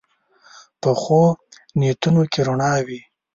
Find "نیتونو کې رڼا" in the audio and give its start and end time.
1.79-2.73